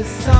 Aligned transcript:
Cause 0.00 0.39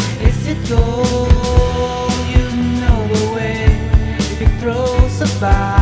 it 0.51 0.67
you 2.33 2.45
know 2.81 3.07
the 3.07 3.33
way 3.33 3.63
if 4.19 4.41
it 4.41 4.59
throws 4.59 5.37
about. 5.37 5.80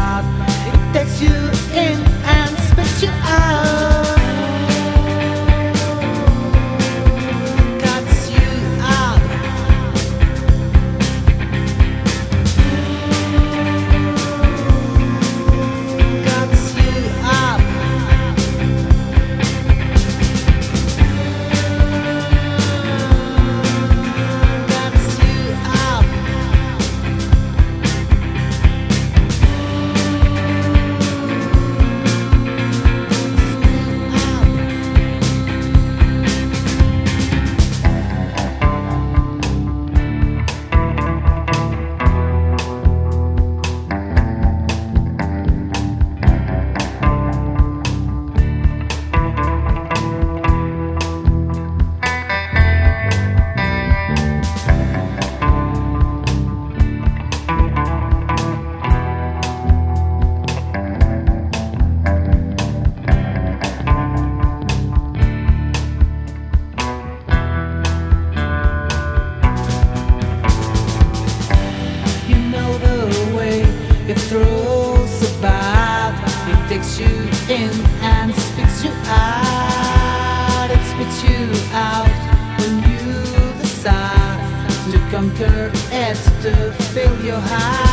fill 86.94 87.24
your 87.24 87.40
heart. 87.40 87.89